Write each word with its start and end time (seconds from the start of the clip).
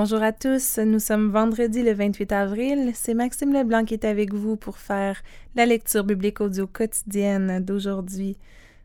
Bonjour 0.00 0.22
à 0.22 0.30
tous, 0.30 0.78
nous 0.78 1.00
sommes 1.00 1.32
vendredi 1.32 1.82
le 1.82 1.92
28 1.92 2.30
avril. 2.30 2.92
C'est 2.94 3.14
Maxime 3.14 3.52
Leblanc 3.52 3.84
qui 3.84 3.94
est 3.94 4.04
avec 4.04 4.32
vous 4.32 4.54
pour 4.54 4.78
faire 4.78 5.20
la 5.56 5.66
lecture 5.66 6.04
biblique 6.04 6.40
audio 6.40 6.68
quotidienne 6.68 7.58
d'aujourd'hui. 7.64 8.36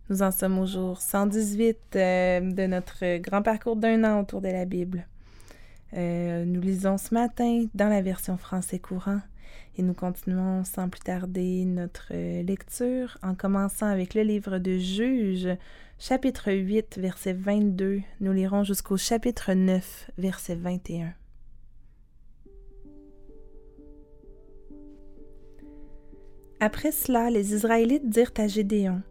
Nous 0.10 0.24
en 0.24 0.32
sommes 0.32 0.58
au 0.58 0.66
jour 0.66 1.00
118 1.00 1.78
euh, 1.96 2.40
de 2.40 2.66
notre 2.66 3.20
grand 3.20 3.44
parcours 3.44 3.76
d'un 3.76 4.04
an 4.04 4.22
autour 4.22 4.42
de 4.42 4.48
la 4.48 4.66
Bible. 4.66 5.06
Euh, 5.96 6.46
nous 6.46 6.62
lisons 6.62 6.98
ce 6.98 7.14
matin 7.14 7.66
dans 7.76 7.90
la 7.90 8.02
version 8.02 8.36
français 8.36 8.80
courant 8.80 9.22
et 9.78 9.82
nous 9.82 9.94
continuons 9.94 10.64
sans 10.64 10.90
plus 10.90 11.02
tarder 11.02 11.66
notre 11.66 12.10
euh, 12.12 12.44
lecture 12.44 13.18
en 13.24 13.36
commençant 13.36 13.88
avec 13.88 14.14
le 14.14 14.22
livre 14.22 14.60
de 14.60 14.78
Juges, 14.78 15.50
chapitre 16.00 16.52
8, 16.52 16.98
verset 17.00 17.34
22. 17.34 18.02
Nous 18.20 18.32
lirons 18.32 18.64
jusqu'au 18.64 18.98
chapitre 18.98 19.54
9, 19.54 20.12
verset 20.18 20.56
21. 20.56 21.14
Après 26.60 26.92
cela, 26.92 27.30
les 27.30 27.54
Israélites 27.54 28.10
dirent 28.10 28.32
à 28.38 28.48
Gédéon, 28.48 29.02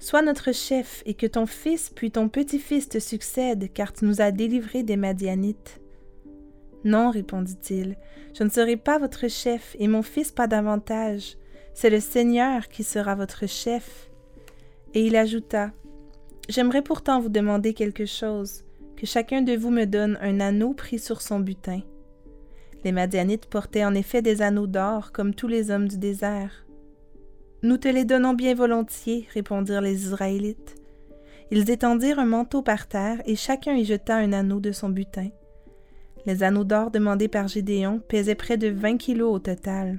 Sois 0.00 0.22
notre 0.22 0.52
chef 0.52 1.02
et 1.06 1.14
que 1.14 1.26
ton 1.26 1.46
fils 1.46 1.90
puis 1.90 2.12
ton 2.12 2.28
petit-fils 2.28 2.88
te 2.88 3.00
succèdent, 3.00 3.72
car 3.72 3.92
tu 3.92 4.04
nous 4.04 4.20
as 4.20 4.30
délivrés 4.30 4.84
des 4.84 4.96
Madianites. 4.96 5.80
Non, 6.88 7.10
répondit-il, 7.10 7.96
je 8.32 8.44
ne 8.44 8.48
serai 8.48 8.78
pas 8.78 8.98
votre 8.98 9.28
chef, 9.28 9.76
et 9.78 9.88
mon 9.88 10.02
fils 10.02 10.32
pas 10.32 10.46
davantage. 10.46 11.36
C'est 11.74 11.90
le 11.90 12.00
Seigneur 12.00 12.68
qui 12.68 12.82
sera 12.82 13.14
votre 13.14 13.46
chef. 13.46 14.08
Et 14.94 15.06
il 15.06 15.14
ajouta, 15.14 15.70
J'aimerais 16.48 16.80
pourtant 16.80 17.20
vous 17.20 17.28
demander 17.28 17.74
quelque 17.74 18.06
chose, 18.06 18.64
que 18.96 19.04
chacun 19.04 19.42
de 19.42 19.52
vous 19.52 19.68
me 19.68 19.84
donne 19.84 20.18
un 20.22 20.40
anneau 20.40 20.72
pris 20.72 20.98
sur 20.98 21.20
son 21.20 21.40
butin. 21.40 21.82
Les 22.84 22.92
Madianites 22.92 23.50
portaient 23.50 23.84
en 23.84 23.94
effet 23.94 24.22
des 24.22 24.40
anneaux 24.40 24.66
d'or, 24.66 25.12
comme 25.12 25.34
tous 25.34 25.46
les 25.46 25.70
hommes 25.70 25.88
du 25.88 25.98
désert. 25.98 26.64
Nous 27.62 27.76
te 27.76 27.88
les 27.88 28.06
donnons 28.06 28.32
bien 28.32 28.54
volontiers, 28.54 29.28
répondirent 29.34 29.82
les 29.82 30.04
Israélites. 30.04 30.76
Ils 31.50 31.68
étendirent 31.68 32.18
un 32.18 32.24
manteau 32.24 32.62
par 32.62 32.88
terre, 32.88 33.20
et 33.26 33.36
chacun 33.36 33.74
y 33.74 33.84
jeta 33.84 34.16
un 34.16 34.32
anneau 34.32 34.58
de 34.58 34.72
son 34.72 34.88
butin. 34.88 35.28
Les 36.28 36.42
anneaux 36.42 36.64
d'or 36.64 36.90
demandés 36.90 37.26
par 37.26 37.48
Gédéon 37.48 38.02
pesaient 38.06 38.34
près 38.34 38.58
de 38.58 38.68
vingt 38.68 38.98
kilos 38.98 39.34
au 39.34 39.38
total. 39.38 39.98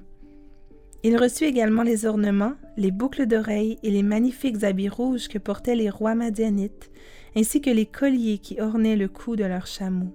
Il 1.01 1.17
reçut 1.17 1.45
également 1.45 1.81
les 1.81 2.05
ornements, 2.05 2.53
les 2.77 2.91
boucles 2.91 3.25
d'oreilles 3.25 3.79
et 3.81 3.89
les 3.89 4.03
magnifiques 4.03 4.63
habits 4.63 4.89
rouges 4.89 5.27
que 5.27 5.39
portaient 5.39 5.73
les 5.73 5.89
rois 5.89 6.13
madianites, 6.13 6.91
ainsi 7.35 7.61
que 7.61 7.71
les 7.71 7.87
colliers 7.87 8.37
qui 8.37 8.61
ornaient 8.61 8.95
le 8.95 9.07
cou 9.07 9.35
de 9.35 9.43
leurs 9.43 9.65
chameaux. 9.65 10.13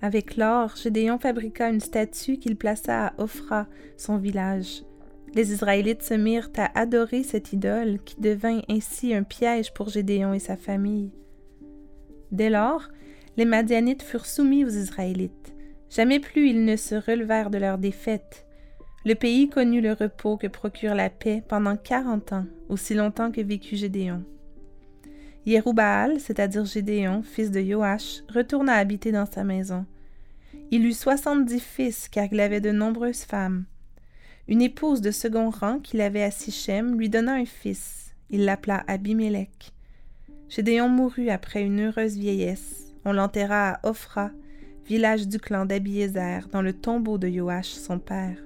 Avec 0.00 0.38
l'or, 0.38 0.76
Gédéon 0.76 1.18
fabriqua 1.18 1.68
une 1.68 1.80
statue 1.80 2.38
qu'il 2.38 2.56
plaça 2.56 3.08
à 3.08 3.12
Ophra, 3.18 3.66
son 3.98 4.16
village. 4.16 4.82
Les 5.34 5.52
Israélites 5.52 6.04
se 6.04 6.14
mirent 6.14 6.48
à 6.56 6.78
adorer 6.78 7.22
cette 7.22 7.52
idole 7.52 7.98
qui 8.02 8.18
devint 8.18 8.62
ainsi 8.70 9.12
un 9.12 9.24
piège 9.24 9.74
pour 9.74 9.90
Gédéon 9.90 10.32
et 10.32 10.38
sa 10.38 10.56
famille. 10.56 11.10
Dès 12.32 12.50
lors, 12.50 12.88
les 13.36 13.44
Madianites 13.44 14.02
furent 14.02 14.26
soumis 14.26 14.64
aux 14.64 14.70
Israélites. 14.70 15.54
Jamais 15.90 16.20
plus 16.20 16.48
ils 16.50 16.64
ne 16.64 16.76
se 16.76 16.94
relevèrent 16.94 17.50
de 17.50 17.58
leur 17.58 17.78
défaite. 17.78 18.46
Le 19.04 19.14
pays 19.14 19.48
connut 19.48 19.80
le 19.80 19.92
repos 19.92 20.36
que 20.36 20.48
procure 20.48 20.94
la 20.94 21.10
paix 21.10 21.42
pendant 21.46 21.76
quarante 21.76 22.32
ans, 22.32 22.46
aussi 22.68 22.94
longtemps 22.94 23.30
que 23.30 23.40
vécut 23.40 23.76
Gédéon. 23.76 24.24
Yéroubaal, 25.44 26.18
c'est-à-dire 26.18 26.64
Gédéon, 26.64 27.22
fils 27.22 27.52
de 27.52 27.62
Joach, 27.62 28.24
retourna 28.34 28.72
habiter 28.72 29.12
dans 29.12 29.26
sa 29.26 29.44
maison. 29.44 29.86
Il 30.72 30.84
eut 30.84 30.92
soixante-dix 30.92 31.60
fils, 31.60 32.08
car 32.08 32.26
il 32.32 32.40
avait 32.40 32.60
de 32.60 32.72
nombreuses 32.72 33.22
femmes. 33.22 33.64
Une 34.48 34.62
épouse 34.62 35.00
de 35.00 35.12
second 35.12 35.50
rang 35.50 35.78
qu'il 35.78 36.00
avait 36.00 36.24
à 36.24 36.32
Sichem 36.32 36.98
lui 36.98 37.08
donna 37.08 37.34
un 37.34 37.44
fils. 37.44 38.12
Il 38.30 38.44
l'appela 38.44 38.82
Abimélec. 38.88 39.75
Gédéon 40.48 40.88
mourut 40.88 41.30
après 41.30 41.62
une 41.62 41.80
heureuse 41.80 42.16
vieillesse. 42.16 42.94
On 43.04 43.12
l'enterra 43.12 43.70
à 43.70 43.88
Ophra, 43.88 44.30
village 44.86 45.26
du 45.26 45.38
clan 45.38 45.66
d'Abiézer, 45.66 46.48
dans 46.52 46.62
le 46.62 46.72
tombeau 46.72 47.18
de 47.18 47.28
Joach, 47.28 47.66
son 47.66 47.98
père. 47.98 48.38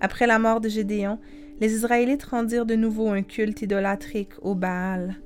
Après 0.00 0.26
la 0.26 0.40
mort 0.40 0.60
de 0.60 0.68
Gédéon, 0.68 1.20
les 1.60 1.74
Israélites 1.74 2.24
rendirent 2.24 2.66
de 2.66 2.74
nouveau 2.74 3.08
un 3.08 3.22
culte 3.22 3.62
idolâtrique 3.62 4.32
au 4.42 4.54
Baal. 4.54 5.16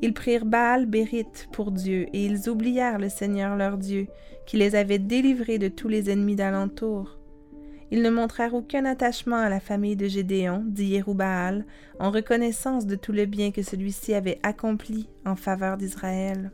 Ils 0.00 0.14
prirent 0.14 0.46
Baal 0.46 0.86
Bérite 0.86 1.48
pour 1.52 1.70
Dieu, 1.70 2.06
et 2.14 2.24
ils 2.24 2.48
oublièrent 2.48 2.98
le 2.98 3.10
Seigneur 3.10 3.56
leur 3.56 3.76
Dieu, 3.76 4.06
qui 4.46 4.56
les 4.56 4.74
avait 4.74 4.98
délivrés 4.98 5.58
de 5.58 5.68
tous 5.68 5.88
les 5.88 6.08
ennemis 6.08 6.36
d'alentour. 6.36 7.17
Ils 7.90 8.02
ne 8.02 8.10
montrèrent 8.10 8.54
aucun 8.54 8.84
attachement 8.84 9.36
à 9.36 9.48
la 9.48 9.60
famille 9.60 9.96
de 9.96 10.08
Gédéon, 10.08 10.62
dit 10.66 10.86
Yéroubaal, 10.86 11.64
en 11.98 12.10
reconnaissance 12.10 12.86
de 12.86 12.96
tout 12.96 13.12
le 13.12 13.24
bien 13.24 13.50
que 13.50 13.62
celui-ci 13.62 14.12
avait 14.14 14.38
accompli 14.42 15.08
en 15.24 15.36
faveur 15.36 15.78
d'Israël. 15.78 16.50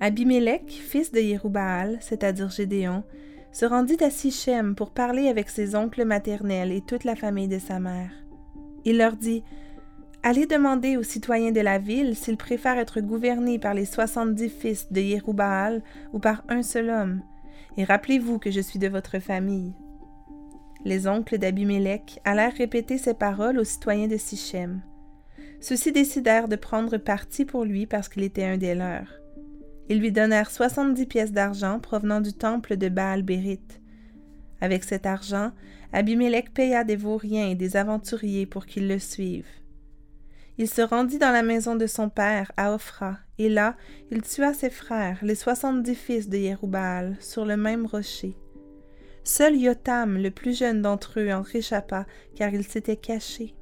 Abimélec, 0.00 0.70
fils 0.70 1.10
de 1.10 1.20
Yéroubaal, 1.20 1.98
c'est-à-dire 2.00 2.50
Gédéon, 2.50 3.02
se 3.50 3.64
rendit 3.64 4.02
à 4.04 4.10
Sichem 4.10 4.74
pour 4.74 4.90
parler 4.90 5.28
avec 5.28 5.48
ses 5.48 5.74
oncles 5.74 6.04
maternels 6.04 6.70
et 6.70 6.82
toute 6.82 7.04
la 7.04 7.16
famille 7.16 7.48
de 7.48 7.58
sa 7.58 7.80
mère. 7.80 8.10
Il 8.84 8.98
leur 8.98 9.16
dit 9.16 9.42
Allez 10.22 10.46
demander 10.46 10.96
aux 10.96 11.02
citoyens 11.02 11.52
de 11.52 11.60
la 11.60 11.78
ville 11.78 12.16
s'ils 12.16 12.36
préfèrent 12.36 12.78
être 12.78 13.00
gouvernés 13.00 13.58
par 13.58 13.74
les 13.74 13.84
soixante-dix 13.84 14.50
fils 14.50 14.92
de 14.92 15.00
Yéroubaal 15.00 15.82
ou 16.12 16.18
par 16.18 16.44
un 16.48 16.62
seul 16.62 16.90
homme, 16.90 17.22
et 17.76 17.84
rappelez-vous 17.84 18.38
que 18.38 18.50
je 18.50 18.60
suis 18.60 18.78
de 18.78 18.88
votre 18.88 19.18
famille. 19.18 19.72
Les 20.84 21.08
oncles 21.08 21.38
d'Abimélec 21.38 22.20
allèrent 22.24 22.54
répéter 22.54 22.98
ces 22.98 23.14
paroles 23.14 23.58
aux 23.58 23.64
citoyens 23.64 24.08
de 24.08 24.16
Sichem. 24.16 24.82
Ceux-ci 25.60 25.90
décidèrent 25.90 26.48
de 26.48 26.56
prendre 26.56 26.96
parti 26.96 27.44
pour 27.44 27.64
lui 27.64 27.86
parce 27.86 28.08
qu'il 28.08 28.22
était 28.22 28.44
un 28.44 28.56
des 28.56 28.74
leurs. 28.74 29.20
Ils 29.88 29.98
lui 29.98 30.12
donnèrent 30.12 30.50
soixante-dix 30.50 31.06
pièces 31.06 31.32
d'argent 31.32 31.80
provenant 31.80 32.20
du 32.20 32.32
temple 32.32 32.76
de 32.76 32.88
Baal-Bérite. 32.88 33.80
Avec 34.60 34.84
cet 34.84 35.06
argent, 35.06 35.52
Abimélec 35.92 36.52
paya 36.52 36.84
des 36.84 36.96
vauriens 36.96 37.48
et 37.48 37.54
des 37.54 37.76
aventuriers 37.76 38.46
pour 38.46 38.66
qu'ils 38.66 38.88
le 38.88 38.98
suivent. 38.98 39.46
Il 40.58 40.68
se 40.68 40.80
rendit 40.82 41.18
dans 41.18 41.32
la 41.32 41.42
maison 41.42 41.76
de 41.76 41.86
son 41.86 42.08
père, 42.08 42.50
à 42.56 42.72
Ophra, 42.72 43.18
et 43.38 43.48
là, 43.48 43.76
il 44.10 44.22
tua 44.22 44.54
ses 44.54 44.70
frères, 44.70 45.18
les 45.22 45.34
soixante-dix 45.34 45.94
fils 45.94 46.28
de 46.28 46.38
Yéroubaal, 46.38 47.16
sur 47.20 47.44
le 47.44 47.56
même 47.56 47.86
rocher. 47.86 48.36
Seul 49.22 49.56
Yotam, 49.56 50.16
le 50.16 50.30
plus 50.30 50.56
jeune 50.56 50.82
d'entre 50.82 51.20
eux, 51.20 51.32
en 51.32 51.42
réchappa, 51.42 52.06
car 52.34 52.54
il 52.54 52.64
s'était 52.64 52.96
caché. 52.96 53.54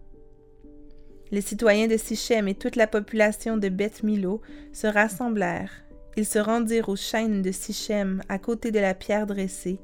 Les 1.31 1.41
citoyens 1.41 1.89
de 1.89 1.97
Sichem 1.97 2.47
et 2.49 2.55
toute 2.55 2.77
la 2.77 2.87
population 2.87 3.57
de 3.57 3.69
Beth 3.69 4.03
Milo 4.03 4.41
se 4.73 4.87
rassemblèrent 4.87 5.85
ils 6.17 6.27
se 6.27 6.39
rendirent 6.39 6.89
aux 6.89 6.97
chaînes 6.97 7.43
de 7.43 7.51
Sichem 7.51 8.23
à 8.29 8.39
côté 8.39 8.71
de 8.71 8.79
la 8.79 8.95
pierre 8.95 9.27
dressée 9.27 9.81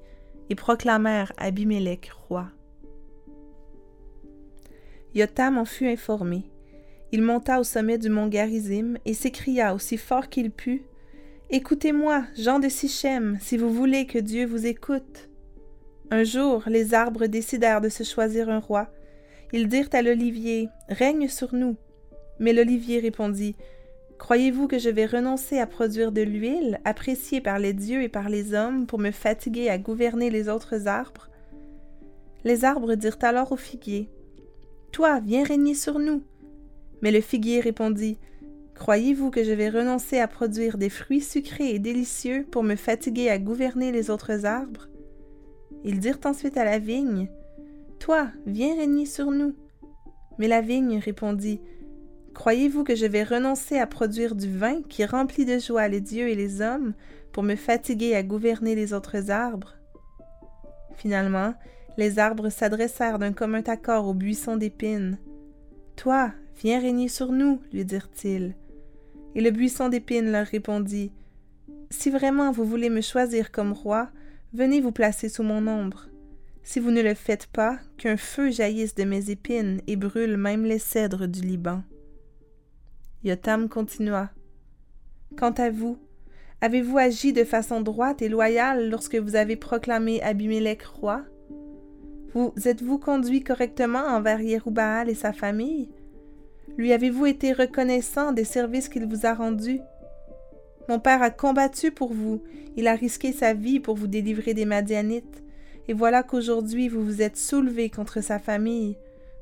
et 0.49 0.55
proclamèrent 0.55 1.33
Abimélec 1.37 2.11
roi. 2.13 2.49
Yotam 5.15 5.59
en 5.59 5.65
fut 5.65 5.89
informé. 5.89 6.45
Il 7.13 7.23
monta 7.23 7.59
au 7.59 7.65
sommet 7.65 7.99
du 7.99 8.09
mont 8.09 8.29
Garizim 8.29 8.95
et 9.05 9.15
s'écria 9.15 9.75
aussi 9.75 9.97
fort 9.97 10.29
qu'il 10.29 10.51
put 10.51 10.85
Écoutez-moi, 11.51 12.25
gens 12.39 12.61
de 12.61 12.69
Sichem, 12.69 13.37
si 13.41 13.57
vous 13.57 13.73
voulez 13.73 14.07
que 14.07 14.21
Dieu 14.21 14.47
vous 14.47 14.67
écoute. 14.67 15.29
Un 16.13 16.23
jour, 16.23 16.63
les 16.69 16.95
arbres 16.95 17.27
décidèrent 17.27 17.81
de 17.81 17.89
se 17.89 18.05
choisir 18.05 18.49
un 18.49 18.61
roi. 18.61 18.89
Ils 19.53 19.67
dirent 19.67 19.89
à 19.93 20.03
l'olivier 20.03 20.69
Règne 20.89 21.27
sur 21.27 21.53
nous. 21.53 21.77
Mais 22.39 22.53
l'olivier 22.53 23.01
répondit 23.01 23.57
Croyez-vous 24.19 24.69
que 24.69 24.79
je 24.79 24.91
vais 24.91 25.07
renoncer 25.07 25.59
à 25.59 25.67
produire 25.67 26.13
de 26.13 26.23
l'huile, 26.23 26.79
appréciée 26.85 27.41
par 27.41 27.59
les 27.59 27.73
dieux 27.73 28.03
et 28.03 28.09
par 28.09 28.29
les 28.29 28.55
hommes, 28.55 28.87
pour 28.87 29.01
me 29.01 29.11
fatiguer 29.11 29.71
à 29.71 29.79
gouverner 29.79 30.31
les 30.31 30.49
autres 30.49 30.87
arbres 30.87 31.31
Les 32.45 32.65
arbres 32.65 32.95
dirent 32.95 33.19
alors 33.23 33.51
au 33.51 33.57
figuier 33.57 34.09
Toi, 34.93 35.19
viens 35.19 35.43
régner 35.43 35.75
sur 35.75 35.99
nous. 35.99 36.23
Mais 37.03 37.11
le 37.11 37.21
figuier 37.21 37.61
répondit 37.61 38.19
Croyez-vous 38.75 39.31
que 39.31 39.45
je 39.45 39.53
vais 39.53 39.69
renoncer 39.69 40.19
à 40.19 40.27
produire 40.27 40.79
des 40.79 40.89
fruits 40.89 41.21
sucrés 41.21 41.75
et 41.75 41.79
délicieux 41.79 42.47
pour 42.51 42.63
me 42.63 42.77
fatiguer 42.77 43.29
à 43.29 43.39
gouverner 43.39 43.93
les 43.93 44.09
autres 44.09 44.47
arbres? 44.47 44.89
Ils 45.85 46.01
dirent 46.01 46.21
ensuite 46.25 46.57
à 46.57 46.65
la 46.65 46.79
vigne 46.79 47.29
Toi, 47.99 48.29
viens 48.47 48.75
régner 48.75 49.07
sur 49.07 49.31
nous. 49.31 49.55
Mais 50.39 50.49
la 50.49 50.63
vigne 50.63 50.99
répondit 50.99 51.61
Croyez-vous 52.33 52.85
que 52.85 52.95
je 52.95 53.07
vais 53.07 53.25
renoncer 53.25 53.79
à 53.79 53.87
produire 53.87 54.35
du 54.35 54.51
vin 54.51 54.83
qui 54.83 55.05
remplit 55.05 55.45
de 55.45 55.59
joie 55.59 55.89
les 55.89 56.01
dieux 56.01 56.29
et 56.29 56.35
les 56.35 56.63
hommes 56.63 56.95
pour 57.33 57.43
me 57.43 57.57
fatiguer 57.57 58.15
à 58.15 58.23
gouverner 58.23 58.75
les 58.75 58.95
autres 58.95 59.31
arbres? 59.31 59.75
Finalement, 60.97 61.55
les 61.99 62.19
arbres 62.19 62.49
s'adressèrent 62.49 63.19
d'un 63.19 63.33
commun 63.33 63.63
accord 63.67 64.07
au 64.07 64.15
buisson 64.15 64.57
d'épines. 64.57 65.19
Toi, 65.97 66.33
viens 66.61 66.81
régner 66.81 67.09
sur 67.09 67.33
nous, 67.33 67.61
lui 67.73 67.85
dirent-ils. 67.85 68.55
Et 69.35 69.41
le 69.41 69.51
buisson 69.51 69.89
d'épines 69.89 70.31
leur 70.31 70.47
répondit 70.47 71.13
Si 71.91 72.11
vraiment 72.11 72.53
vous 72.53 72.65
voulez 72.65 72.91
me 72.91 73.01
choisir 73.01 73.51
comme 73.51 73.73
roi, 73.73 74.11
venez 74.53 74.81
vous 74.81 74.93
placer 74.93 75.29
sous 75.29 75.43
mon 75.43 75.67
ombre. 75.67 76.09
Si 76.63 76.79
vous 76.79 76.91
ne 76.91 77.01
le 77.01 77.15
faites 77.15 77.47
pas, 77.47 77.79
qu'un 77.97 78.17
feu 78.17 78.51
jaillisse 78.51 78.95
de 78.95 79.05
mes 79.05 79.31
épines 79.31 79.81
et 79.87 79.97
brûle 79.97 80.37
même 80.37 80.65
les 80.65 80.79
cèdres 80.79 81.27
du 81.27 81.41
Liban. 81.41 81.83
Yotam 83.25 83.69
continua. 83.69 84.31
Quant 85.37 85.53
à 85.53 85.71
vous, 85.71 85.99
avez-vous 86.61 86.99
agi 86.99 87.33
de 87.33 87.45
façon 87.45 87.81
droite 87.81 88.21
et 88.21 88.29
loyale 88.29 88.91
lorsque 88.91 89.17
vous 89.17 89.35
avez 89.35 89.57
proclamé 89.57 90.23
Abimelech 90.23 90.83
roi? 90.85 91.23
Vous 92.35 92.53
êtes-vous 92.65 92.99
conduit 92.99 93.43
correctement 93.43 94.05
envers 94.07 94.41
Yerubaal 94.41 95.09
et 95.09 95.15
sa 95.15 95.33
famille? 95.33 95.89
Lui 96.77 96.93
avez-vous 96.93 97.27
été 97.27 97.53
reconnaissant 97.53 98.33
des 98.33 98.45
services 98.45 98.89
qu'il 98.89 99.07
vous 99.07 99.27
a 99.27 99.35
rendus? 99.35 99.81
Mon 100.89 100.99
père 100.99 101.23
a 101.23 101.31
combattu 101.31 101.91
pour 101.91 102.13
vous, 102.13 102.43
il 102.77 102.89
a 102.89 102.95
risqué 102.95 103.33
sa 103.33 103.55
vie 103.55 103.81
pour 103.81 103.97
vous 103.97 104.07
délivrer 104.07 104.55
des 104.55 104.65
Madianites, 104.65 105.43
et 105.89 105.93
voilà 105.93 106.23
qu'aujourd'hui 106.23 106.89
vous 106.89 107.05
vous 107.05 107.23
êtes 107.23 107.37
soulevé 107.37 107.91
contre 107.91 108.23
sa 108.23 108.39
famille. 108.39 108.97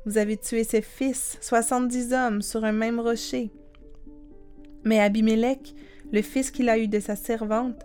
Vous 0.07 0.19
avez 0.19 0.37
tué 0.37 0.65
ses 0.65 0.83
fils, 0.83 1.39
soixante-dix 1.41 2.13
hommes, 2.13 2.43
sur 2.43 2.65
un 2.65 2.73
même 2.73 3.01
rocher. 3.01 3.51
Mais 4.85 5.01
Abimelech, 5.01 5.75
le 6.13 6.23
fils 6.23 6.51
qu'il 6.51 6.69
a 6.69 6.79
eu 6.79 6.89
de 6.89 7.01
sa 7.01 7.17
servante, 7.17 7.85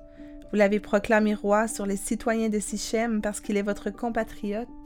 vous 0.51 0.57
l'avez 0.57 0.79
proclamé 0.79 1.33
roi 1.33 1.67
sur 1.67 1.85
les 1.85 1.97
citoyens 1.97 2.49
de 2.49 2.59
Sichem 2.59 3.21
parce 3.21 3.41
qu'il 3.41 3.57
est 3.57 3.63
votre 3.63 3.89
compatriote. 3.89 4.82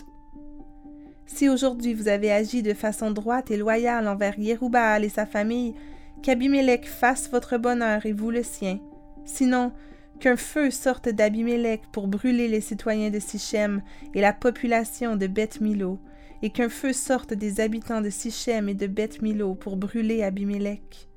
Si 1.27 1.50
aujourd'hui 1.50 1.94
vous 1.94 2.07
avez 2.07 2.31
agi 2.31 2.63
de 2.63 2.74
façon 2.74 3.12
droite 3.12 3.51
et 3.51 3.57
loyale 3.57 4.07
envers 4.07 4.39
Yerubaal 4.39 5.03
et 5.03 5.09
sa 5.09 5.25
famille, 5.25 5.75
qu'Abimelech 6.24 6.88
fasse 6.88 7.29
votre 7.29 7.57
bonheur 7.57 8.06
et 8.06 8.13
vous 8.13 8.31
le 8.31 8.44
sien. 8.44 8.79
Sinon, 9.25 9.71
qu'un 10.19 10.38
feu 10.38 10.71
sorte 10.71 11.09
d'Abimelech 11.09 11.81
pour 11.91 12.07
brûler 12.07 12.47
les 12.47 12.62
citoyens 12.62 13.12
de 13.12 13.19
Sichem 13.19 13.81
et 14.15 14.21
la 14.21 14.33
population 14.33 15.15
de 15.15 15.27
Beth 15.27 15.62
Milo, 15.62 16.00
et 16.41 16.50
qu'un 16.50 16.69
feu 16.69 16.94
sorte 16.94 17.33
des 17.33 17.59
habitants 17.59 18.01
de 18.01 18.09
Sichem 18.09 18.69
et 18.69 18.74
de 18.74 18.88
Beth 18.88 19.21
Milo 19.21 19.53
pour 19.53 19.75
brûler 19.75 20.24
Abimelech. 20.24 21.09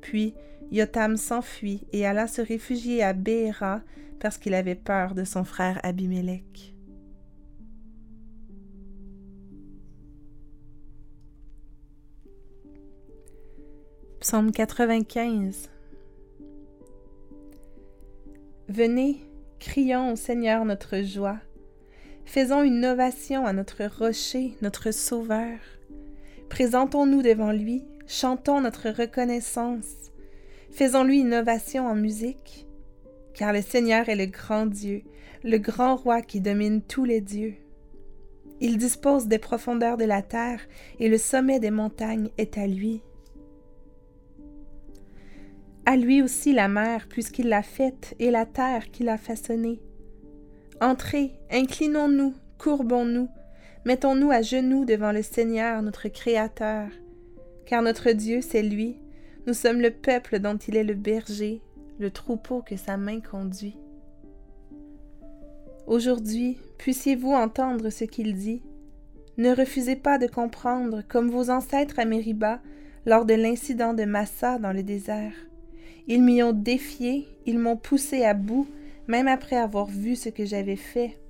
Puis 0.00 0.34
Yotam 0.72 1.16
s'enfuit 1.16 1.86
et 1.92 2.06
alla 2.06 2.26
se 2.26 2.42
réfugier 2.42 3.02
à 3.02 3.12
Béhéra 3.12 3.82
parce 4.18 4.38
qu'il 4.38 4.54
avait 4.54 4.74
peur 4.74 5.14
de 5.14 5.24
son 5.24 5.44
frère 5.44 5.80
Abimelech. 5.82 6.74
Psaume 14.20 14.52
95 14.52 15.70
Venez, 18.68 19.16
crions 19.58 20.12
au 20.12 20.16
Seigneur 20.16 20.66
notre 20.66 21.00
joie. 21.00 21.38
Faisons 22.26 22.62
une 22.62 22.84
ovation 22.84 23.46
à 23.46 23.54
notre 23.54 23.82
rocher, 23.86 24.52
notre 24.60 24.90
sauveur. 24.90 25.56
Présentons-nous 26.50 27.22
devant 27.22 27.52
lui, 27.52 27.82
chantons 28.06 28.60
notre 28.60 28.90
reconnaissance. 28.90 30.10
Faisons-lui 30.70 31.20
une 31.20 31.32
ovation 31.32 31.86
en 31.86 31.94
musique, 31.94 32.66
car 33.32 33.54
le 33.54 33.62
Seigneur 33.62 34.10
est 34.10 34.16
le 34.16 34.26
grand 34.26 34.66
Dieu, 34.66 35.00
le 35.44 35.56
grand 35.56 35.96
roi 35.96 36.20
qui 36.20 36.42
domine 36.42 36.82
tous 36.82 37.06
les 37.06 37.22
dieux. 37.22 37.54
Il 38.60 38.76
dispose 38.76 39.28
des 39.28 39.38
profondeurs 39.38 39.96
de 39.96 40.04
la 40.04 40.20
terre, 40.20 40.60
et 40.98 41.08
le 41.08 41.16
sommet 41.16 41.58
des 41.58 41.70
montagnes 41.70 42.28
est 42.36 42.58
à 42.58 42.66
lui. 42.66 43.00
À 45.90 45.96
lui 45.96 46.22
aussi 46.22 46.52
la 46.52 46.68
mer, 46.68 47.08
puisqu'il 47.08 47.48
l'a 47.48 47.64
faite, 47.64 48.14
et 48.20 48.30
la 48.30 48.46
terre 48.46 48.92
qu'il 48.92 49.08
a 49.08 49.18
façonnée. 49.18 49.80
Entrez, 50.80 51.32
inclinons-nous, 51.50 52.32
courbons-nous, 52.58 53.28
mettons-nous 53.84 54.30
à 54.30 54.40
genoux 54.40 54.84
devant 54.84 55.10
le 55.10 55.22
Seigneur, 55.22 55.82
notre 55.82 56.06
Créateur, 56.06 56.86
car 57.66 57.82
notre 57.82 58.12
Dieu, 58.12 58.40
c'est 58.40 58.62
lui. 58.62 59.00
Nous 59.48 59.52
sommes 59.52 59.80
le 59.80 59.90
peuple 59.90 60.38
dont 60.38 60.56
il 60.56 60.76
est 60.76 60.84
le 60.84 60.94
berger, 60.94 61.60
le 61.98 62.12
troupeau 62.12 62.62
que 62.62 62.76
sa 62.76 62.96
main 62.96 63.18
conduit. 63.20 63.76
Aujourd'hui, 65.88 66.56
puissiez-vous 66.78 67.32
entendre 67.32 67.90
ce 67.90 68.04
qu'il 68.04 68.36
dit. 68.36 68.62
Ne 69.38 69.52
refusez 69.52 69.96
pas 69.96 70.18
de 70.18 70.28
comprendre, 70.28 71.02
comme 71.08 71.30
vos 71.30 71.50
ancêtres 71.50 71.98
à 71.98 72.04
Mériba, 72.04 72.60
lors 73.06 73.24
de 73.24 73.34
l'incident 73.34 73.92
de 73.92 74.04
Massa 74.04 74.60
dans 74.60 74.72
le 74.72 74.84
désert. 74.84 75.49
Ils 76.12 76.24
m'y 76.24 76.42
ont 76.42 76.52
défié, 76.52 77.28
ils 77.46 77.60
m'ont 77.60 77.76
poussé 77.76 78.24
à 78.24 78.34
bout, 78.34 78.66
même 79.06 79.28
après 79.28 79.54
avoir 79.54 79.86
vu 79.86 80.16
ce 80.16 80.28
que 80.28 80.44
j'avais 80.44 80.74
fait. 80.74 81.20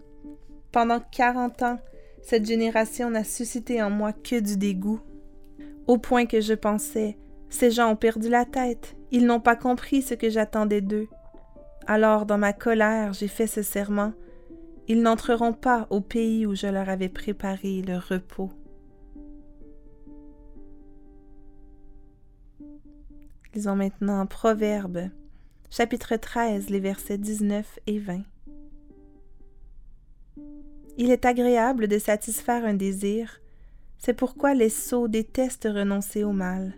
Pendant 0.73 1.01
quarante 1.01 1.63
ans, 1.63 1.79
cette 2.23 2.47
génération 2.47 3.11
n'a 3.11 3.23
suscité 3.23 3.83
en 3.83 3.91
moi 3.91 4.15
que 4.15 4.41
du 4.41 4.57
dégoût. 4.57 5.01
Au 5.87 5.99
point 5.99 6.25
que 6.25 6.41
je 6.41 6.55
pensais, 6.55 7.19
ces 7.51 7.71
gens 7.71 7.91
ont 7.91 7.97
perdu 7.97 8.31
la 8.31 8.47
tête, 8.47 8.97
ils 9.11 9.27
n'ont 9.27 9.39
pas 9.39 9.55
compris 9.55 10.01
ce 10.01 10.15
que 10.15 10.31
j'attendais 10.31 10.81
d'eux. 10.81 11.09
Alors, 11.87 12.25
dans 12.25 12.39
ma 12.39 12.55
colère, 12.55 13.13
j'ai 13.13 13.29
fait 13.29 13.47
ce 13.47 13.61
serment. 13.61 14.15
Ils 14.89 15.03
n'entreront 15.03 15.53
pas 15.53 15.89
au 15.91 16.01
pays 16.01 16.47
où 16.47 16.55
je 16.55 16.69
leur 16.69 16.89
avais 16.89 17.11
préparé 17.11 17.83
le 17.83 17.99
repos. 17.99 18.51
Lisons 23.55 23.77
maintenant 23.77 24.27
Proverbe, 24.27 25.11
chapitre 25.71 26.17
13, 26.17 26.71
les 26.71 26.81
versets 26.81 27.19
19 27.19 27.79
et 27.87 27.99
20. 27.99 28.23
Il 30.99 31.11
est 31.11 31.25
agréable 31.25 31.89
de 31.89 31.99
satisfaire 31.99 32.65
un 32.65 32.75
désir, 32.75 33.41
c'est 33.99 34.15
pourquoi 34.15 34.55
les 34.55 34.69
sots 34.69 35.09
détestent 35.09 35.69
renoncer 35.71 36.25
au 36.25 36.33
mal. 36.33 36.75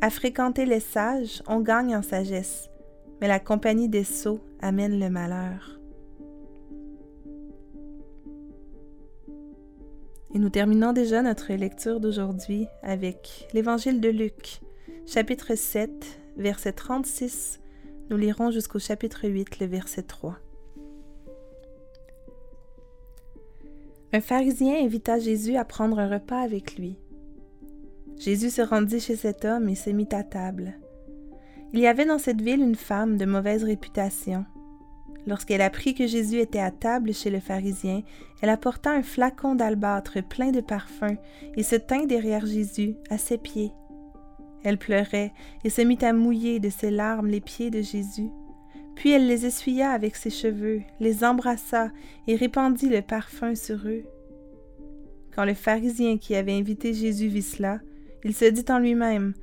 À 0.00 0.10
fréquenter 0.10 0.66
les 0.66 0.80
sages, 0.80 1.42
on 1.46 1.60
gagne 1.60 1.96
en 1.96 2.02
sagesse, 2.02 2.68
mais 3.20 3.28
la 3.28 3.40
compagnie 3.40 3.88
des 3.88 4.04
sots 4.04 4.40
amène 4.60 5.00
le 5.00 5.10
malheur. 5.10 5.77
Et 10.34 10.38
nous 10.38 10.50
terminons 10.50 10.92
déjà 10.92 11.22
notre 11.22 11.52
lecture 11.54 12.00
d'aujourd'hui 12.00 12.66
avec 12.82 13.48
l'Évangile 13.54 14.00
de 14.00 14.10
Luc, 14.10 14.60
chapitre 15.06 15.54
7, 15.54 15.90
verset 16.36 16.72
36. 16.72 17.60
Nous 18.10 18.16
lirons 18.18 18.50
jusqu'au 18.50 18.78
chapitre 18.78 19.26
8, 19.26 19.60
le 19.60 19.66
verset 19.66 20.02
3. 20.02 20.38
Un 24.12 24.20
pharisien 24.20 24.74
invita 24.82 25.18
Jésus 25.18 25.56
à 25.56 25.64
prendre 25.64 25.98
un 25.98 26.08
repas 26.08 26.40
avec 26.40 26.76
lui. 26.76 26.96
Jésus 28.18 28.50
se 28.50 28.62
rendit 28.62 29.00
chez 29.00 29.16
cet 29.16 29.44
homme 29.44 29.68
et 29.68 29.74
se 29.74 29.90
mit 29.90 30.08
à 30.12 30.24
table. 30.24 30.74
Il 31.72 31.80
y 31.80 31.86
avait 31.86 32.06
dans 32.06 32.18
cette 32.18 32.40
ville 32.40 32.60
une 32.60 32.74
femme 32.74 33.16
de 33.16 33.24
mauvaise 33.24 33.64
réputation. 33.64 34.44
Lorsqu'elle 35.26 35.60
apprit 35.60 35.94
que 35.94 36.06
Jésus 36.06 36.38
était 36.38 36.58
à 36.58 36.70
table 36.70 37.12
chez 37.12 37.30
le 37.30 37.40
pharisien, 37.40 38.02
elle 38.40 38.48
apporta 38.48 38.90
un 38.92 39.02
flacon 39.02 39.54
d'albâtre 39.54 40.22
plein 40.22 40.50
de 40.50 40.60
parfums 40.60 41.18
et 41.56 41.62
se 41.62 41.76
tint 41.76 42.06
derrière 42.06 42.46
Jésus, 42.46 42.94
à 43.10 43.18
ses 43.18 43.38
pieds. 43.38 43.72
Elle 44.64 44.78
pleurait 44.78 45.32
et 45.64 45.70
se 45.70 45.82
mit 45.82 45.98
à 46.02 46.12
mouiller 46.12 46.60
de 46.60 46.68
ses 46.68 46.90
larmes 46.90 47.28
les 47.28 47.40
pieds 47.40 47.70
de 47.70 47.82
Jésus. 47.82 48.30
Puis 48.96 49.10
elle 49.10 49.28
les 49.28 49.46
essuya 49.46 49.90
avec 49.90 50.16
ses 50.16 50.30
cheveux, 50.30 50.82
les 50.98 51.24
embrassa 51.24 51.90
et 52.26 52.34
répandit 52.34 52.88
le 52.88 53.02
parfum 53.02 53.54
sur 53.54 53.86
eux. 53.86 54.02
Quand 55.34 55.44
le 55.44 55.54
pharisien 55.54 56.18
qui 56.18 56.34
avait 56.34 56.58
invité 56.58 56.92
Jésus 56.92 57.28
vit 57.28 57.42
cela, 57.42 57.80
il 58.24 58.34
se 58.34 58.46
dit 58.46 58.64
en 58.70 58.80
lui-même 58.80 59.34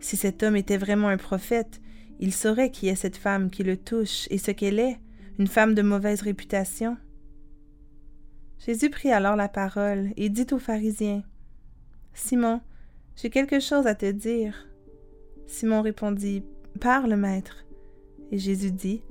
Si 0.00 0.16
cet 0.16 0.42
homme 0.42 0.56
était 0.56 0.78
vraiment 0.78 1.08
un 1.08 1.16
prophète, 1.16 1.80
il 2.18 2.32
saurait 2.32 2.72
qui 2.72 2.88
est 2.88 2.96
cette 2.96 3.16
femme 3.16 3.50
qui 3.50 3.62
le 3.62 3.76
touche 3.76 4.26
et 4.30 4.38
ce 4.38 4.50
qu'elle 4.50 4.80
est, 4.80 4.98
une 5.38 5.46
femme 5.46 5.74
de 5.74 5.82
mauvaise 5.82 6.22
réputation. 6.22 6.96
Jésus 8.58 8.90
prit 8.90 9.12
alors 9.12 9.36
la 9.36 9.48
parole 9.48 10.08
et 10.16 10.28
dit 10.30 10.46
au 10.50 10.58
pharisien 10.58 11.22
Simon, 12.12 12.60
j'ai 13.14 13.30
quelque 13.30 13.60
chose 13.60 13.86
à 13.86 13.94
te 13.94 14.10
dire. 14.10 14.68
Simon 15.46 15.82
répondit 15.82 16.44
Parle, 16.80 17.14
maître. 17.14 17.64
Et 18.32 18.38
Jésus 18.38 18.72
dit 18.72 19.02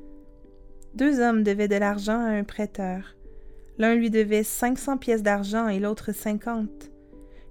Deux 0.95 1.21
hommes 1.21 1.43
devaient 1.43 1.69
de 1.69 1.77
l'argent 1.77 2.19
à 2.19 2.29
un 2.29 2.43
prêteur. 2.43 3.15
L'un 3.77 3.95
lui 3.95 4.09
devait 4.09 4.43
cinq 4.43 4.77
cents 4.77 4.97
pièces 4.97 5.23
d'argent 5.23 5.69
et 5.69 5.79
l'autre 5.79 6.11
cinquante. 6.11 6.91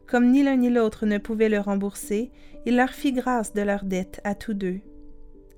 Comme 0.06 0.30
ni 0.30 0.42
l'un 0.42 0.56
ni 0.56 0.68
l'autre 0.68 1.06
ne 1.06 1.18
pouvaient 1.18 1.48
le 1.48 1.60
rembourser, 1.60 2.30
il 2.66 2.76
leur 2.76 2.90
fit 2.90 3.12
grâce 3.12 3.54
de 3.54 3.62
leur 3.62 3.84
dette 3.84 4.20
à 4.24 4.34
tous 4.34 4.54
deux. 4.54 4.80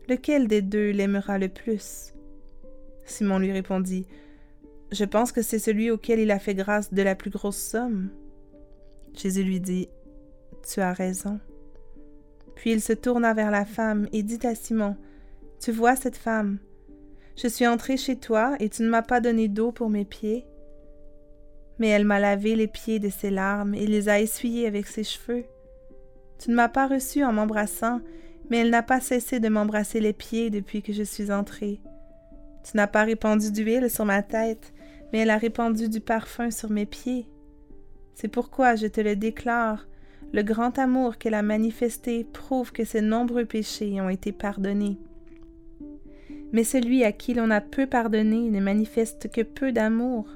Lequel 0.08 0.46
des 0.46 0.62
deux 0.62 0.90
l'aimera 0.90 1.38
le 1.38 1.48
plus? 1.48 2.12
Simon 3.10 3.38
lui 3.38 3.52
répondit 3.52 4.06
Je 4.92 5.04
pense 5.04 5.32
que 5.32 5.42
c'est 5.42 5.58
celui 5.58 5.90
auquel 5.90 6.18
il 6.18 6.30
a 6.30 6.38
fait 6.38 6.54
grâce 6.54 6.92
de 6.92 7.02
la 7.02 7.14
plus 7.14 7.30
grosse 7.30 7.56
somme. 7.56 8.10
Jésus 9.14 9.42
lui 9.42 9.60
dit 9.60 9.88
tu 10.66 10.80
as 10.80 10.92
raison. 10.92 11.40
Puis 12.54 12.72
il 12.72 12.80
se 12.80 12.92
tourna 12.92 13.32
vers 13.34 13.50
la 13.50 13.64
femme 13.64 14.08
et 14.12 14.22
dit 14.22 14.44
à 14.46 14.54
Simon, 14.54 14.96
Tu 15.60 15.72
vois 15.72 15.96
cette 15.96 16.16
femme 16.16 16.58
Je 17.36 17.48
suis 17.48 17.66
entré 17.66 17.96
chez 17.96 18.16
toi 18.16 18.56
et 18.60 18.68
tu 18.68 18.82
ne 18.82 18.88
m'as 18.88 19.02
pas 19.02 19.20
donné 19.20 19.48
d'eau 19.48 19.72
pour 19.72 19.88
mes 19.88 20.04
pieds. 20.04 20.44
Mais 21.78 21.88
elle 21.88 22.04
m'a 22.04 22.18
lavé 22.18 22.56
les 22.56 22.66
pieds 22.66 22.98
de 22.98 23.08
ses 23.08 23.30
larmes 23.30 23.74
et 23.74 23.86
les 23.86 24.08
a 24.08 24.20
essuyés 24.20 24.66
avec 24.66 24.86
ses 24.86 25.04
cheveux. 25.04 25.44
Tu 26.38 26.50
ne 26.50 26.56
m'as 26.56 26.68
pas 26.68 26.88
reçu 26.88 27.24
en 27.24 27.32
m'embrassant, 27.32 28.00
mais 28.50 28.58
elle 28.58 28.70
n'a 28.70 28.82
pas 28.82 29.00
cessé 29.00 29.40
de 29.40 29.48
m'embrasser 29.48 30.00
les 30.00 30.12
pieds 30.12 30.50
depuis 30.50 30.82
que 30.82 30.92
je 30.92 31.02
suis 31.02 31.30
entrée. 31.30 31.80
Tu 32.64 32.76
n'as 32.76 32.86
pas 32.86 33.04
répandu 33.04 33.50
d'huile 33.52 33.90
sur 33.90 34.04
ma 34.04 34.22
tête, 34.22 34.72
mais 35.12 35.20
elle 35.20 35.30
a 35.30 35.38
répandu 35.38 35.88
du 35.88 36.00
parfum 36.00 36.50
sur 36.50 36.70
mes 36.70 36.86
pieds. 36.86 37.26
C'est 38.14 38.28
pourquoi 38.28 38.74
je 38.74 38.86
te 38.86 39.00
le 39.00 39.16
déclare, 39.16 39.86
le 40.32 40.42
grand 40.42 40.78
amour 40.78 41.16
qu'elle 41.16 41.34
a 41.34 41.42
manifesté 41.42 42.24
prouve 42.24 42.72
que 42.72 42.84
ses 42.84 43.00
nombreux 43.00 43.44
péchés 43.44 44.00
ont 44.00 44.08
été 44.08 44.32
pardonnés. 44.32 44.98
Mais 46.52 46.64
celui 46.64 47.04
à 47.04 47.12
qui 47.12 47.34
l'on 47.34 47.50
a 47.50 47.60
peu 47.60 47.86
pardonné 47.86 48.50
ne 48.50 48.60
manifeste 48.60 49.30
que 49.30 49.42
peu 49.42 49.72
d'amour. 49.72 50.26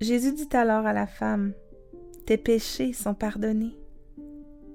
Jésus 0.00 0.32
dit 0.32 0.48
alors 0.52 0.86
à 0.86 0.92
la 0.92 1.06
femme, 1.06 1.52
Tes 2.26 2.36
péchés 2.36 2.92
sont 2.92 3.14
pardonnés. 3.14 3.76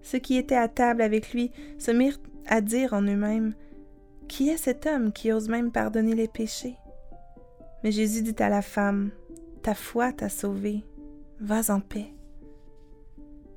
Ceux 0.01 0.19
qui 0.19 0.37
étaient 0.37 0.55
à 0.55 0.67
table 0.67 1.01
avec 1.01 1.33
lui 1.33 1.51
se 1.77 1.91
mirent 1.91 2.19
à 2.47 2.61
dire 2.61 2.93
en 2.93 3.01
eux-mêmes, 3.01 3.53
Qui 4.29 4.49
est 4.49 4.57
cet 4.57 4.85
homme 4.85 5.11
qui 5.11 5.33
ose 5.33 5.49
même 5.49 5.71
pardonner 5.71 6.13
les 6.13 6.27
péchés? 6.27 6.77
Mais 7.83 7.91
Jésus 7.91 8.21
dit 8.21 8.41
à 8.41 8.47
la 8.47 8.61
femme, 8.61 9.09
Ta 9.63 9.73
foi 9.73 10.13
t'a 10.13 10.29
sauvée, 10.29 10.85
vas 11.41 11.73
en 11.73 11.81
paix. 11.81 12.13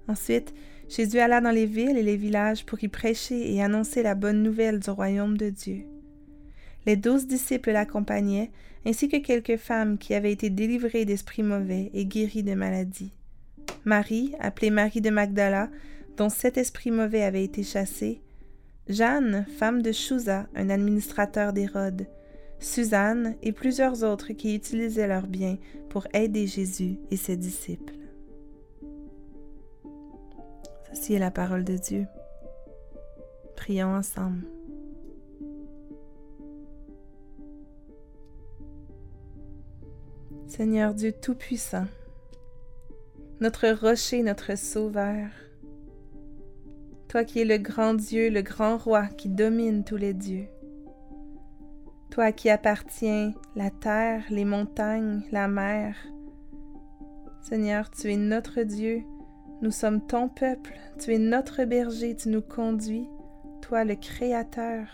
Ensuite, 0.09 0.53
Jésus 0.89 1.19
alla 1.19 1.41
dans 1.43 1.51
les 1.51 1.67
villes 1.67 1.99
et 1.99 2.03
les 2.03 2.17
villages 2.17 2.65
pour 2.65 2.83
y 2.83 2.89
prêcher 2.89 3.55
et 3.55 3.63
annoncer 3.63 4.03
la 4.03 4.15
bonne 4.15 4.43
nouvelle 4.43 4.81
du 4.81 4.91
royaume 4.91 5.37
de 5.37 5.51
Dieu. 5.51 5.85
Les 6.87 6.97
douze 6.97 7.27
disciples 7.27 7.71
l'accompagnaient, 7.71 8.51
ainsi 8.87 9.09
que 9.09 9.19
quelques 9.19 9.59
femmes 9.59 9.99
qui 9.99 10.15
avaient 10.15 10.33
été 10.33 10.49
délivrées 10.49 11.05
d'esprits 11.05 11.45
mauvais 11.45 11.91
et 11.93 12.07
guéries 12.07 12.43
de 12.43 12.55
maladies. 12.55 13.13
Marie, 13.85 14.35
appelée 14.41 14.71
Marie 14.71 15.03
de 15.03 15.11
Magdala, 15.11 15.71
dont 16.17 16.31
sept 16.31 16.57
esprits 16.57 16.91
mauvais 16.91 17.23
avaient 17.23 17.45
été 17.45 17.63
chassés, 17.63 18.23
Jeanne, 18.89 19.47
femme 19.59 19.81
de 19.81 19.93
Chouza, 19.93 20.47
un 20.55 20.69
administrateur 20.69 21.53
d'Hérode, 21.53 22.07
Suzanne 22.59 23.37
et 23.43 23.53
plusieurs 23.53 24.05
autres 24.05 24.33
qui 24.33 24.55
utilisaient 24.55 25.07
leurs 25.07 25.27
biens 25.27 25.59
pour 25.89 26.07
aider 26.15 26.47
Jésus 26.47 26.97
et 27.11 27.17
ses 27.17 27.37
disciples. 27.37 27.95
Ceci 30.93 31.15
est 31.15 31.19
la 31.19 31.31
parole 31.31 31.65
de 31.65 31.77
Dieu. 31.77 32.07
Prions 33.57 33.95
ensemble. 33.95 34.47
Seigneur 40.47 40.93
Dieu 40.93 41.13
Tout-Puissant, 41.13 41.87
notre 43.41 43.71
rocher, 43.71 44.23
notre 44.23 44.57
sauveur, 44.57 45.29
toi 47.13 47.25
qui 47.25 47.41
es 47.41 47.45
le 47.45 47.59
grand 47.59 47.93
Dieu, 47.93 48.31
le 48.31 48.41
grand 48.41 48.79
roi 48.79 49.05
qui 49.05 49.29
domine 49.29 49.85
tous 49.85 49.99
les 49.99 50.15
dieux, 50.15 50.47
toi 52.11 52.33
qui 52.33 52.49
appartient 52.49 53.35
la 53.55 53.69
terre, 53.69 54.25
les 54.31 54.47
montagnes, 54.47 55.21
la 55.31 55.47
mer. 55.47 55.95
Seigneur, 57.43 57.91
tu 57.91 58.11
es 58.11 58.17
notre 58.17 58.63
Dieu, 58.63 59.03
nous 59.61 59.71
sommes 59.71 60.01
ton 60.01 60.31
peuple, 60.31 60.73
tu 60.99 61.13
es 61.13 61.19
notre 61.19 61.65
berger, 61.65 62.17
tu 62.17 62.31
nous 62.31 62.41
conduis, 62.41 63.11
toi 63.61 63.85
le 63.85 63.95
Créateur. 63.95 64.87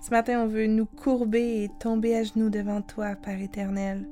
Ce 0.00 0.10
matin, 0.10 0.42
on 0.42 0.48
veut 0.48 0.66
nous 0.66 0.86
courber 0.86 1.62
et 1.62 1.70
tomber 1.78 2.16
à 2.16 2.24
genoux 2.24 2.50
devant 2.50 2.82
toi, 2.82 3.14
Père 3.14 3.40
éternel. 3.40 4.04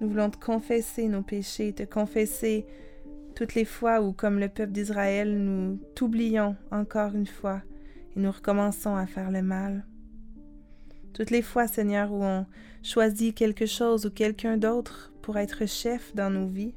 Nous 0.00 0.08
voulons 0.08 0.30
te 0.30 0.42
confesser 0.42 1.08
nos 1.08 1.22
péchés, 1.22 1.74
te 1.74 1.82
confesser 1.82 2.64
toutes 3.34 3.54
les 3.54 3.64
fois 3.64 4.00
où, 4.00 4.12
comme 4.12 4.38
le 4.38 4.48
peuple 4.48 4.72
d'Israël, 4.72 5.36
nous 5.36 5.78
t'oublions 5.94 6.56
encore 6.70 7.14
une 7.14 7.26
fois 7.26 7.62
et 8.16 8.20
nous 8.20 8.30
recommençons 8.30 8.94
à 8.94 9.06
faire 9.06 9.30
le 9.30 9.42
mal. 9.42 9.84
Toutes 11.12 11.30
les 11.30 11.42
fois, 11.42 11.66
Seigneur, 11.66 12.12
où 12.12 12.22
on 12.22 12.46
choisit 12.82 13.34
quelque 13.34 13.66
chose 13.66 14.06
ou 14.06 14.10
quelqu'un 14.10 14.56
d'autre 14.56 15.12
pour 15.22 15.38
être 15.38 15.66
chef 15.66 16.14
dans 16.14 16.30
nos 16.30 16.46
vies. 16.46 16.74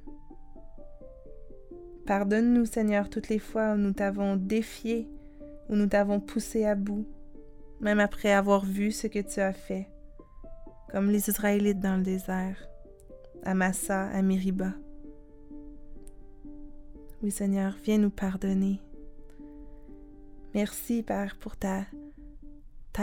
Pardonne-nous, 2.05 2.65
Seigneur, 2.65 3.09
toutes 3.09 3.29
les 3.29 3.39
fois 3.39 3.73
où 3.73 3.77
nous 3.77 3.91
t'avons 3.91 4.35
défié, 4.35 5.07
où 5.69 5.75
nous 5.75 5.87
t'avons 5.87 6.19
poussé 6.19 6.65
à 6.65 6.75
bout, 6.75 7.05
même 7.81 7.99
après 7.99 8.31
avoir 8.31 8.63
vu 8.65 8.91
ce 8.91 9.07
que 9.07 9.19
tu 9.19 9.41
as 9.41 9.53
fait, 9.53 9.89
comme 10.91 11.11
les 11.11 11.29
Israélites 11.29 11.79
dans 11.79 11.97
le 11.97 12.03
désert, 12.03 12.67
à 13.43 13.53
Massa, 13.53 14.07
à 14.07 14.21
Miriba. 14.21 14.73
Oui, 17.23 17.31
Seigneur, 17.31 17.75
viens 17.83 17.97
nous 17.97 18.11
pardonner. 18.11 18.79
Merci, 20.53 21.01
Père, 21.01 21.35
pour 21.39 21.55
ta 21.55 21.87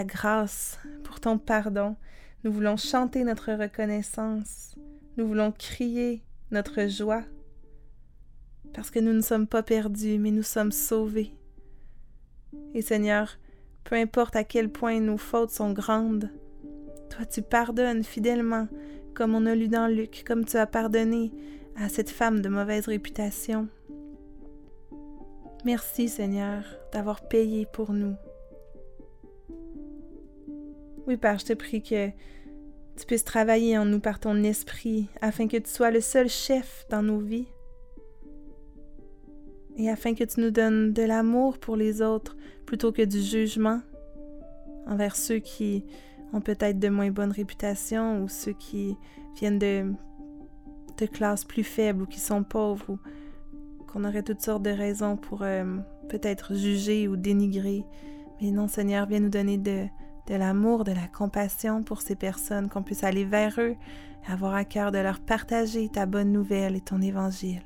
grâce, 0.05 0.79
pour 1.03 1.19
ton 1.19 1.37
pardon. 1.37 1.97
Nous 2.45 2.53
voulons 2.53 2.77
chanter 2.77 3.25
notre 3.25 3.53
reconnaissance. 3.53 4.77
Nous 5.17 5.27
voulons 5.27 5.51
crier 5.51 6.23
notre 6.53 6.87
joie. 6.89 7.25
Parce 8.73 8.91
que 8.91 9.01
nous 9.01 9.13
ne 9.13 9.21
sommes 9.21 9.49
pas 9.49 9.65
perdus, 9.65 10.19
mais 10.19 10.31
nous 10.31 10.43
sommes 10.43 10.73
sauvés. 10.73 11.33
Et 12.73 12.83
Seigneur, 12.83 13.37
peu 13.83 13.97
importe 13.97 14.37
à 14.37 14.45
quel 14.45 14.69
point 14.69 15.01
nos 15.01 15.19
fautes 15.19 15.51
sont 15.51 15.73
grandes, 15.73 16.31
toi 17.11 17.27
tu 17.27 17.43
pardonnes 17.43 18.05
fidèlement, 18.05 18.69
comme 19.15 19.35
on 19.35 19.47
a 19.47 19.55
lu 19.55 19.69
dans 19.69 19.89
Luc, 19.89 20.23
comme 20.25 20.45
tu 20.45 20.57
as 20.57 20.67
pardonné 20.67 21.33
à 21.77 21.89
cette 21.89 22.11
femme 22.11 22.41
de 22.41 22.49
mauvaise 22.49 22.87
réputation. 22.87 23.69
Merci 25.65 26.11
Seigneur 26.11 26.63
d'avoir 26.93 27.27
payé 27.27 27.65
pour 27.65 27.95
nous. 27.95 28.17
Oui, 31.07 31.17
Père, 31.17 31.39
je 31.39 31.47
te 31.47 31.53
prie 31.55 31.83
que 31.83 32.09
tu 32.09 33.07
puisses 33.07 33.25
travailler 33.25 33.79
en 33.79 33.87
nous 33.87 33.99
par 33.99 34.21
ton 34.21 34.43
esprit, 34.45 35.09
afin 35.23 35.49
que 35.49 35.57
tu 35.57 35.71
sois 35.71 35.91
le 35.91 36.03
seul 36.03 36.29
chef 36.29 36.85
dans 36.91 37.03
nos 37.03 37.19
vies. 37.19 37.49
Et 39.77 39.89
afin 39.89 40.15
que 40.15 40.25
tu 40.25 40.41
nous 40.41 40.51
donnes 40.51 40.93
de 40.93 41.03
l'amour 41.03 41.57
pour 41.57 41.77
les 41.77 42.03
autres 42.03 42.37
plutôt 42.67 42.93
que 42.93 43.03
du 43.03 43.23
jugement 43.23 43.81
envers 44.87 45.17
ceux 45.17 45.39
qui 45.39 45.87
ont 46.35 46.43
peut-être 46.43 46.79
de 46.79 46.89
moins 46.91 47.11
bonne 47.11 47.33
réputation 47.33 48.23
ou 48.23 48.29
ceux 48.29 48.53
qui 48.53 48.97
viennent 49.37 49.59
de, 49.59 49.93
de 50.99 51.07
classes 51.07 51.45
plus 51.45 51.65
faibles 51.65 52.03
ou 52.03 52.07
qui 52.07 52.21
sont 52.21 52.45
pauvres 52.45 52.99
qu'on 53.95 54.05
aurait 54.05 54.25
toutes 54.25 54.43
sortes 54.43 54.65
de 54.65 54.71
raisons 54.71 55.17
pour 55.17 55.43
euh, 55.43 55.65
peut-être 56.09 56.55
juger 56.55 57.07
ou 57.07 57.17
dénigrer. 57.17 57.85
Mais 58.41 58.51
non, 58.51 58.67
Seigneur, 58.67 59.07
viens 59.07 59.21
nous 59.21 59.29
donner 59.29 59.57
de, 59.57 59.87
de 60.27 60.35
l'amour, 60.35 60.83
de 60.83 60.91
la 60.91 61.07
compassion 61.07 61.85
pour 61.85 62.03
ces 62.03 62.17
personnes, 62.17 62.69
qu'on 62.69 62.83
puisse 62.83 63.05
aller 63.05 63.25
vers 63.25 63.55
eux 63.61 63.77
et 64.27 64.33
avoir 64.33 64.55
à 64.55 64.65
cœur 64.65 64.91
de 64.91 64.99
leur 64.99 65.21
partager 65.21 65.89
ta 65.89 66.07
bonne 66.07 66.33
nouvelle 66.33 66.75
et 66.75 66.81
ton 66.81 67.01
évangile. 67.01 67.63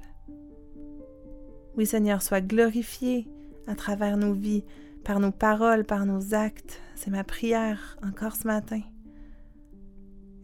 Oui 1.79 1.87
Seigneur, 1.87 2.21
sois 2.21 2.43
glorifié 2.43 3.27
à 3.67 3.75
travers 3.75 4.19
nos 4.19 4.35
vies, 4.35 4.65
par 5.05 5.21
nos 5.21 5.33
paroles, 5.33 5.85
par 5.85 6.05
nos 6.05 6.35
actes. 6.35 6.83
C'est 6.95 7.11
ma 7.11 7.25
prière 7.25 7.97
encore 8.07 8.37
ce 8.37 8.47
matin. 8.47 8.83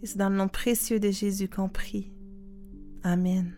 Et 0.03 0.07
c'est 0.07 0.19
dans 0.19 0.31
le 0.31 0.37
nom 0.37 0.49
précieux 0.49 0.99
de 0.99 1.11
Jésus 1.11 1.49
qu'on 1.49 1.69
prie. 1.69 2.11
Amen. 3.03 3.55